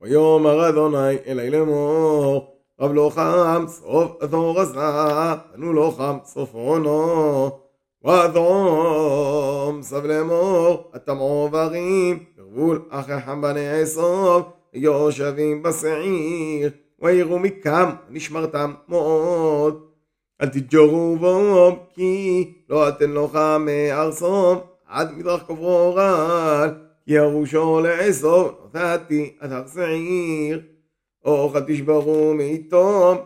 ויאמר 0.00 0.68
אדוני 0.68 1.16
אלי 1.26 1.50
לאמור 1.50 2.56
רב 2.80 2.92
לא 2.92 3.10
חם 3.14 3.64
סוף 3.68 4.12
אתו 4.24 4.54
רזה 4.54 4.80
תנו 5.52 5.72
לו 5.72 5.90
חם 5.90 6.18
סוף 6.24 6.54
עונו. 6.54 7.50
ואדום 8.04 9.82
סב 9.82 10.06
לאמור 10.06 10.90
אתם 10.96 11.16
עוברים 11.16 12.24
בגבול 12.38 12.82
אחיכם 12.90 13.42
בני 13.42 13.68
עשוב 13.68 14.42
יושבים 14.74 15.62
בשעיר 15.62 16.70
ויראו 17.02 17.38
מכם 17.38 17.88
נשמרתם 18.10 18.74
מאוד. 18.88 19.80
אל 20.42 20.48
תתג'ורו 20.48 21.16
בו 21.20 21.76
כי 21.94 22.52
לא 22.68 22.88
אתן 22.88 23.10
לך 23.10 23.38
מארצום 23.60 24.58
עד 24.86 25.12
מדרך 25.16 25.42
כברו 25.46 25.94
רעל 25.94 26.85
ירושו 27.06 27.80
לעשו 27.80 28.50
נתתי 28.74 29.36
הר 29.40 29.62
שעיר 29.74 30.62
אוכל 31.24 31.60
תשברו 31.60 32.34
מאיתום 32.34 33.18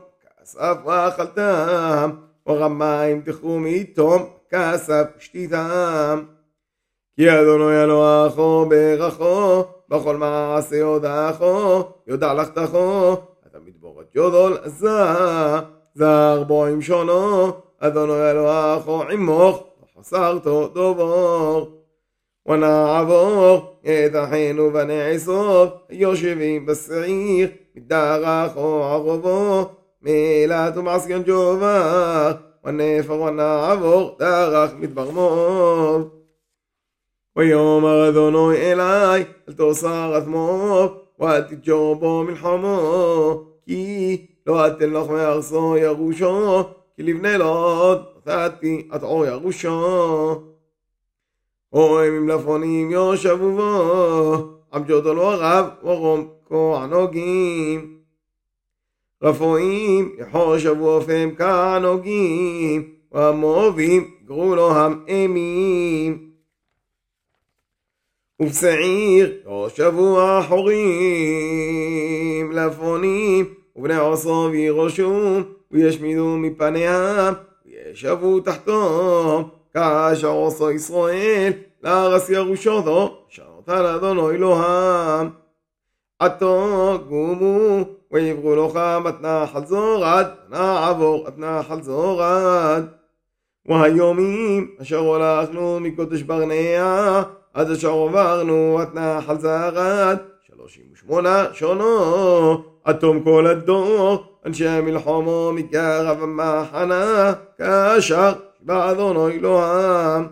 כסף 0.42 0.76
ואכלתם 0.84 2.10
ורמיים 2.46 3.20
תחרו 3.20 3.58
מאיתום 3.58 4.26
כסף 4.50 5.04
שתיתם 5.18 6.22
כי 7.16 7.30
אדוני 7.30 7.82
אלוהיכו 7.82 8.66
ברכו 8.68 9.64
בכל 9.88 10.16
מעשה 10.16 10.76
יודעכו 10.76 11.82
יודע 12.06 12.34
לחתכו 12.34 13.16
אתה 13.46 13.58
מדבורת 13.66 14.14
יודול 14.14 14.58
עזה 14.62 15.04
זר 15.94 16.44
בו 16.46 16.66
עם 16.66 16.82
שונו 16.82 17.52
אדוני 17.78 18.30
אלוהיכו 18.30 19.02
עמוך 19.02 19.64
וחסרתו 19.82 20.68
דובור 20.68 21.79
ונעבור 22.46 23.76
את 23.82 24.14
אחינו 24.14 24.70
בני 24.70 25.02
עשוב 25.02 25.68
יושבים 25.90 26.66
בשעיר 26.66 27.48
מדרכו 27.76 28.84
ערובו 28.84 29.68
מאילת 30.02 30.76
ומעשיין 30.76 31.22
ג'ובר 31.26 32.32
ונפר 32.64 33.20
ונעבור 33.20 34.16
דרך 34.18 34.74
מדבר 34.74 35.10
מוב 35.10 36.08
ויאמר 37.36 38.08
אדוני 38.08 38.56
אלי 38.56 39.24
אל 39.48 39.54
תוסר 39.56 40.14
עצמו 40.14 40.88
ואל 41.18 41.40
תג'ור 41.40 41.96
בו 41.96 42.24
מלחמו 42.24 43.44
כי 43.64 44.26
לא 44.46 44.66
אתן 44.66 44.90
לך 44.90 45.10
מארצו 45.10 45.76
ירושו 45.76 46.62
כי 46.96 47.02
לבני 47.02 47.38
לוד 47.38 48.02
נתתי 48.26 48.88
את 48.94 49.02
עור 49.02 49.26
ירושו 49.26 50.50
אוי 51.72 52.10
ממלפונים 52.10 52.90
יושבו 52.90 53.56
בו 53.56 54.60
עמג'ודו 54.72 55.14
לא 55.14 55.34
רב 55.38 55.66
ורום 55.84 56.28
כה 56.48 56.82
ענוגים 56.82 57.96
רפואים 59.22 60.12
יחושבו 60.18 60.88
אופם 60.88 61.30
כענוגים 61.38 62.88
והמובים 63.12 64.10
גרו 64.24 64.54
לו 64.54 64.70
המאמים 64.76 66.30
ובשעיר 68.40 69.42
יושבו 69.44 70.20
החורים 70.20 70.92
לפונים 72.52 73.54
ובני 73.76 73.94
עשו 73.94 74.54
ירושום 74.54 75.42
וישמידו 75.70 76.36
מפניהם 76.36 77.34
וישבו 77.66 78.40
תחתום 78.40 79.59
כאשר 79.74 80.46
עשו 80.46 80.70
ישראל 80.70 81.52
לארץ 81.82 82.30
ירושתו 82.30 83.24
שרתה 83.28 83.82
לאדונו 83.82 84.30
אלוהם 84.30 85.30
עתו 86.18 86.98
גומו 87.08 87.84
ויברו 88.12 88.66
לך 88.66 88.78
את 89.08 89.20
נחל 89.20 89.64
זורד 89.64 90.26
נעבור 90.48 91.28
את 91.28 91.38
נחל 91.38 91.82
זורד. 91.82 92.84
והיומים 93.68 94.70
אשר 94.82 94.98
הולכנו 94.98 95.80
מקודש 95.80 96.22
ברנע 96.22 97.22
עד 97.54 97.70
אשר 97.70 97.92
עברנו 97.92 98.82
את 98.82 98.94
נחל 98.94 99.38
זרד. 99.38 100.16
שלושים 100.46 100.84
ושמונה 100.92 101.46
שונו 101.52 102.62
עד 102.84 102.96
תום 102.96 103.20
כל 103.20 103.46
הדור 103.46 104.24
אנשי 104.46 104.80
מלחמו 104.80 105.52
מקרב 105.54 106.22
המחנה 106.22 107.32
כאשר 107.58 108.32
שבע 108.64 108.90
אדונו 108.90 109.28
אלוהם 109.28 110.26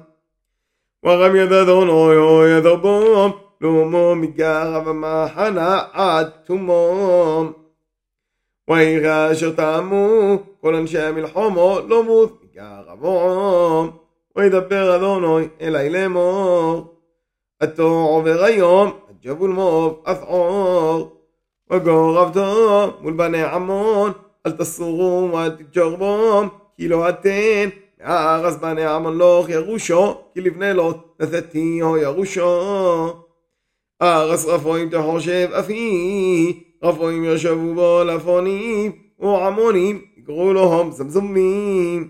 ורם 1.05 1.37
יד 1.37 1.53
אדונו 1.53 2.13
יד 2.47 2.67
בום 2.83 3.33
לומו 3.61 4.15
מקרב 4.15 4.89
המחנה 4.89 5.79
עד 5.93 6.29
תומום 6.45 7.53
וירא 8.71 9.33
אשר 9.33 9.53
טעמו 9.53 10.37
כל 10.61 10.75
אנשי 10.75 10.99
המלחמו 10.99 11.79
לא 11.89 12.05
מות 12.05 12.43
מקרבום 12.45 13.91
וידבר 14.37 14.97
אדוני 14.97 15.49
אלי 15.61 15.91
לאמור 15.91 16.95
אתו 17.63 17.89
עובר 17.89 18.45
היום 18.45 18.91
הג'בול 19.11 19.51
מוב 19.51 20.03
אסעור 20.05 21.17
וגורבתו 21.71 22.93
מול 23.01 23.13
בני 23.13 23.43
עמון 23.43 24.13
אל 24.47 24.53
תסורו 24.53 25.31
ואל 25.33 25.51
תג'רבום 25.51 26.49
כי 26.77 26.89
לא 26.89 27.09
אתן 27.09 27.69
מארז 28.01 28.57
בני 28.57 28.85
עמון 28.85 29.19
לוך 29.19 29.49
ירושו 29.49 30.21
כי 30.35 30.41
לבני 30.41 30.75
לוט 30.75 30.97
נתתי 31.21 31.81
הו 31.81 31.97
ירושו. 31.97 33.25
ארץ 34.03 34.45
רפואים 34.45 34.89
תחושב 34.91 35.49
אפי 35.59 36.63
רפואים 36.83 37.25
ישבו 37.25 37.75
בו 37.75 38.03
לפונים 38.05 38.93
ועמונים 39.19 40.03
יקראו 40.17 40.53
להם 40.53 40.91
זמזומים. 40.91 42.09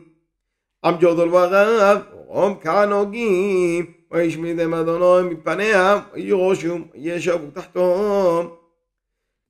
עם 0.84 0.94
ג'ודל 1.00 1.28
ורב 1.34 1.98
ורום 2.12 2.54
כענוגים 2.60 3.86
וישמידם 4.10 4.74
אדוני 4.74 5.34
מפניהם 5.34 5.98
וירושום 6.14 6.84
וישבו 6.94 7.46
תחתום. 7.54 8.48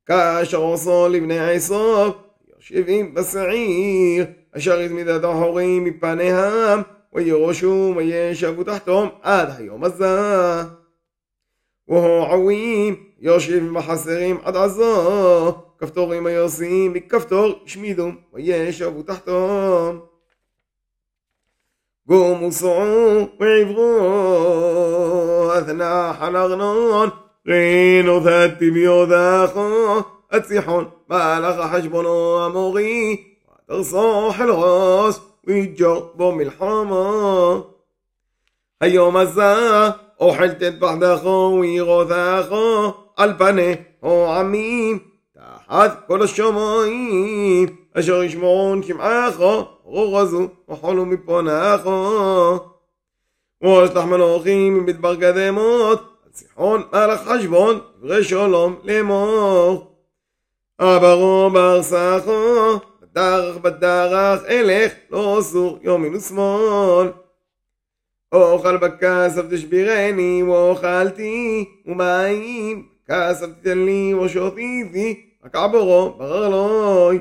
כאשר 0.07 0.73
עשו 0.73 1.09
לבני 1.09 1.51
עשו 1.51 2.13
יושבים 2.57 3.15
בשעיר 3.15 4.27
אשר 4.58 4.80
הזמיד 4.80 5.08
את 5.08 5.24
ההורים 5.24 5.84
מפניהם 5.84 6.82
וירושום 7.14 7.98
וישבו 7.98 8.64
תחתום 8.64 9.10
עד 9.22 9.50
היום 9.58 9.84
הזה 9.84 10.18
והועווים 11.88 12.96
יושב 13.20 13.74
בחסרים 13.74 14.38
עד 14.44 14.56
עזו 14.56 15.56
כפתורים 15.78 16.26
היוסים 16.26 16.94
מכפתור 16.94 17.60
השמידום 17.66 18.16
וישבו 18.34 19.04
תחתום 19.04 20.00
قوموا 22.10 22.50
صعوا 22.50 23.28
وعبروا 23.40 24.94
أثناء 25.60 26.28
الأغنون 26.28 27.10
غينوا 27.48 28.20
ثاتي 28.20 28.70
بيوذاخو 28.70 30.02
أتسيحون 30.32 30.92
بالغ 31.10 31.68
حجبنا 31.68 32.46
أموغي 32.46 33.20
وتغصوح 33.68 34.42
الغاس 34.42 35.22
ويجربوا 35.48 36.32
ملحمة 36.32 37.64
היום 38.82 39.18
הזה 39.18 39.56
אוכלת 40.20 40.64
את 40.64 40.74
פחדךו 40.80 41.58
וירותךו 41.62 42.94
על 43.16 43.34
פני 43.38 43.76
העמים 44.02 45.00
תחת 45.34 46.04
כל 46.08 46.22
השמיים 46.22 47.68
אשר 47.94 48.24
ישמעון 48.24 48.84
שמעךו 48.84 49.68
רורזו 49.84 50.48
וחולו 50.70 51.06
מפונךו 51.06 52.60
ואשלח 53.62 54.04
מלוכים 54.04 54.78
ממדבר 54.78 55.16
קדמות 55.16 56.00
על 56.26 56.32
סיחון 56.34 56.84
מלך 56.94 57.22
חשבון 57.28 57.80
דברי 58.00 58.24
שלום 58.24 58.76
לאמור 58.84 59.92
אברו 60.80 61.50
בארסךו 61.54 62.80
בדרך 63.19 63.57
בדרך 63.57 64.43
אלך 64.49 64.93
לא 65.11 65.39
אסור 65.39 65.79
יומין 65.83 66.15
ושמאל. 66.15 67.09
אוכל 68.33 68.77
בכסף 68.77 69.43
תשבירני 69.51 70.43
ואוכלתי 70.43 71.65
ומים 71.87 72.87
כסף 73.11 73.47
תיתן 73.47 73.79
לי 73.79 74.15
ושותיתי 74.15 75.27
רק 75.45 75.57
עבורו 75.57 76.15
ברר 76.19 76.49
לוי 76.49 77.19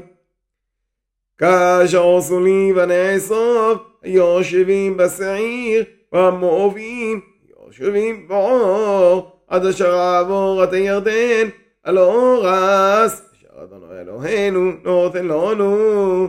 כאשר 1.38 2.18
עשו 2.18 2.40
לי 2.40 2.74
ונאסוף 2.76 3.78
יושבים 4.04 4.98
בשעיר 4.98 5.86
והמואבים 6.12 7.22
יושבים 7.68 8.28
בעור 8.28 9.32
עד 9.48 9.66
אשר 9.66 9.98
עבור 9.98 10.64
את 10.64 10.74
הירדן 10.74 11.50
על 11.84 11.98
אורס 11.98 13.22
אשר 13.57 13.65
אדוני 13.65 14.01
אלוהינו 14.01 14.73
נותן 14.85 15.27
לנו 15.27 16.29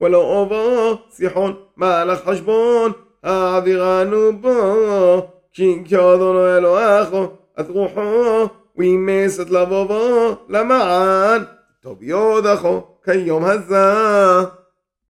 ולא 0.00 0.18
עובר 0.18 0.94
סיחון 1.10 1.54
מלך 1.76 2.24
חשבון 2.24 2.92
העבירנו 3.22 4.32
בו 4.40 5.28
כי 5.52 5.82
אדוני 5.96 6.56
אלוהיכו 6.56 7.26
את 7.60 7.68
רוחו 7.68 8.48
ואימס 8.76 9.40
את 9.40 9.50
לבובו 9.50 10.36
למען 10.48 11.42
טוב 11.82 12.02
יודחו 12.02 12.82
כיום 13.04 13.44
הזה 13.44 13.94